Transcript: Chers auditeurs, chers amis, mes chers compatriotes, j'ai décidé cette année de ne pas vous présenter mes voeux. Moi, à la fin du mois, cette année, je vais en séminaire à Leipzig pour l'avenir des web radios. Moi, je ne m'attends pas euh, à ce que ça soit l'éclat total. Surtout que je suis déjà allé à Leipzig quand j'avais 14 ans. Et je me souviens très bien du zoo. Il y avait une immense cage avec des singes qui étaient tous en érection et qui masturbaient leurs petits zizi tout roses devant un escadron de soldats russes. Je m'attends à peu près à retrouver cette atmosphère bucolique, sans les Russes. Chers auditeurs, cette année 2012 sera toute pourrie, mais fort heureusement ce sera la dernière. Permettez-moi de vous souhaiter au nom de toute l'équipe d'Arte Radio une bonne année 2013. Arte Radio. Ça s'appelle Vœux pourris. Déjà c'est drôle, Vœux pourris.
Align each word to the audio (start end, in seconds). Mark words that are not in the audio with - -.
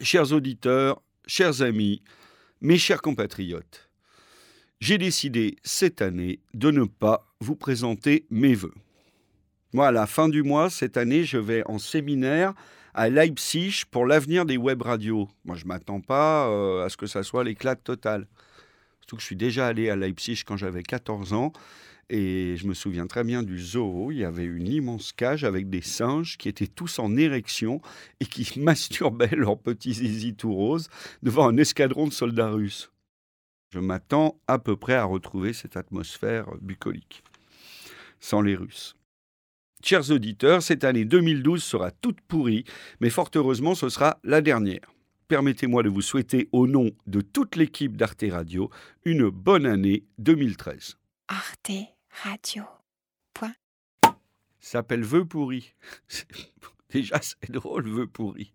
Chers 0.00 0.32
auditeurs, 0.32 1.02
chers 1.26 1.60
amis, 1.60 2.02
mes 2.60 2.78
chers 2.78 3.02
compatriotes, 3.02 3.90
j'ai 4.80 4.96
décidé 4.96 5.56
cette 5.64 6.02
année 6.02 6.38
de 6.54 6.70
ne 6.70 6.84
pas 6.84 7.26
vous 7.40 7.56
présenter 7.56 8.24
mes 8.30 8.54
voeux. 8.54 8.74
Moi, 9.72 9.88
à 9.88 9.90
la 9.90 10.06
fin 10.06 10.28
du 10.28 10.44
mois, 10.44 10.70
cette 10.70 10.96
année, 10.96 11.24
je 11.24 11.38
vais 11.38 11.64
en 11.66 11.78
séminaire 11.78 12.54
à 12.94 13.08
Leipzig 13.08 13.82
pour 13.90 14.06
l'avenir 14.06 14.44
des 14.44 14.56
web 14.56 14.82
radios. 14.82 15.28
Moi, 15.44 15.56
je 15.56 15.64
ne 15.64 15.68
m'attends 15.68 16.00
pas 16.00 16.48
euh, 16.48 16.84
à 16.84 16.88
ce 16.90 16.96
que 16.96 17.06
ça 17.06 17.24
soit 17.24 17.42
l'éclat 17.42 17.74
total. 17.74 18.28
Surtout 19.08 19.16
que 19.16 19.22
je 19.22 19.26
suis 19.28 19.36
déjà 19.36 19.66
allé 19.66 19.88
à 19.88 19.96
Leipzig 19.96 20.42
quand 20.44 20.58
j'avais 20.58 20.82
14 20.82 21.32
ans. 21.32 21.54
Et 22.10 22.56
je 22.58 22.66
me 22.66 22.74
souviens 22.74 23.06
très 23.06 23.24
bien 23.24 23.42
du 23.42 23.58
zoo. 23.58 24.12
Il 24.12 24.18
y 24.18 24.24
avait 24.24 24.44
une 24.44 24.68
immense 24.68 25.12
cage 25.12 25.44
avec 25.44 25.70
des 25.70 25.80
singes 25.80 26.36
qui 26.36 26.50
étaient 26.50 26.66
tous 26.66 26.98
en 26.98 27.16
érection 27.16 27.80
et 28.20 28.26
qui 28.26 28.60
masturbaient 28.60 29.34
leurs 29.34 29.58
petits 29.58 29.94
zizi 29.94 30.34
tout 30.34 30.52
roses 30.52 30.90
devant 31.22 31.48
un 31.48 31.56
escadron 31.56 32.06
de 32.06 32.12
soldats 32.12 32.50
russes. 32.50 32.92
Je 33.70 33.78
m'attends 33.78 34.38
à 34.46 34.58
peu 34.58 34.76
près 34.76 34.94
à 34.94 35.04
retrouver 35.04 35.54
cette 35.54 35.78
atmosphère 35.78 36.50
bucolique, 36.60 37.22
sans 38.20 38.42
les 38.42 38.56
Russes. 38.56 38.94
Chers 39.82 40.10
auditeurs, 40.10 40.62
cette 40.62 40.84
année 40.84 41.06
2012 41.06 41.62
sera 41.62 41.90
toute 41.90 42.20
pourrie, 42.20 42.64
mais 43.00 43.08
fort 43.08 43.30
heureusement 43.34 43.74
ce 43.74 43.88
sera 43.88 44.18
la 44.22 44.42
dernière. 44.42 44.97
Permettez-moi 45.28 45.82
de 45.82 45.90
vous 45.90 46.00
souhaiter 46.00 46.48
au 46.52 46.66
nom 46.66 46.90
de 47.06 47.20
toute 47.20 47.56
l'équipe 47.56 47.98
d'Arte 47.98 48.24
Radio 48.30 48.70
une 49.04 49.28
bonne 49.28 49.66
année 49.66 50.04
2013. 50.16 50.96
Arte 51.28 51.70
Radio. 52.24 52.64
Ça 54.60 54.78
s'appelle 54.78 55.04
Vœux 55.04 55.26
pourris. 55.26 55.74
Déjà 56.90 57.20
c'est 57.20 57.50
drôle, 57.50 57.88
Vœux 57.88 58.06
pourris. 58.06 58.54